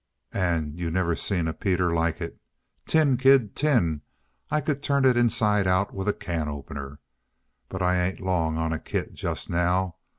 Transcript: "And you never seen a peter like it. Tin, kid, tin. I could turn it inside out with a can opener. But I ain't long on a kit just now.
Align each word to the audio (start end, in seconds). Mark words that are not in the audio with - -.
"And 0.33 0.79
you 0.79 0.89
never 0.89 1.15
seen 1.15 1.47
a 1.47 1.53
peter 1.53 1.93
like 1.93 2.21
it. 2.21 2.39
Tin, 2.87 3.17
kid, 3.17 3.55
tin. 3.55 4.01
I 4.49 4.59
could 4.59 4.81
turn 4.81 5.05
it 5.05 5.15
inside 5.15 5.67
out 5.67 5.93
with 5.93 6.07
a 6.07 6.11
can 6.13 6.47
opener. 6.49 6.97
But 7.69 7.83
I 7.83 7.99
ain't 8.03 8.19
long 8.19 8.57
on 8.57 8.73
a 8.73 8.79
kit 8.79 9.13
just 9.13 9.47
now. 9.47 9.97